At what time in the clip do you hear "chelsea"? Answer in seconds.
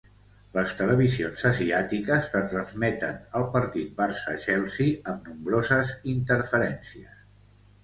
4.47-5.05